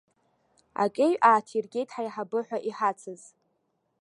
Акеҩ 0.83 1.13
ааҭиргеит 1.27 1.89
ҳаиҳабы 1.95 2.39
ҳәа 2.47 2.57
иҳацыз. 2.69 3.21